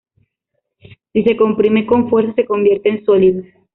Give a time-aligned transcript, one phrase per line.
[1.13, 3.43] Si se comprime con fuerza, se convierte en sólido.